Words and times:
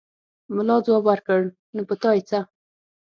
ملا 0.55 0.77
ځواب 0.85 1.03
ورکړ: 1.07 1.41
نو 1.75 1.81
په 1.89 1.95
تا 2.01 2.09
يې 2.17 2.21
څه! 2.29 2.39